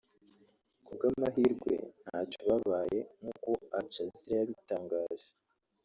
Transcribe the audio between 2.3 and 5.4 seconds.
babaye nk’uko Aljazeera yabitangaje